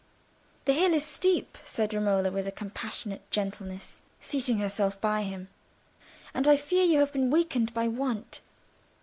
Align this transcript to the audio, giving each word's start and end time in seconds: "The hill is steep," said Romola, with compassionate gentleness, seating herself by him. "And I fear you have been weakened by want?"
"The 0.65 0.73
hill 0.73 0.95
is 0.95 1.05
steep," 1.05 1.59
said 1.63 1.93
Romola, 1.93 2.31
with 2.31 2.55
compassionate 2.55 3.29
gentleness, 3.29 4.01
seating 4.19 4.57
herself 4.57 4.99
by 4.99 5.21
him. 5.21 5.47
"And 6.33 6.47
I 6.47 6.57
fear 6.57 6.83
you 6.83 6.97
have 7.01 7.13
been 7.13 7.29
weakened 7.29 7.71
by 7.75 7.87
want?" 7.87 8.41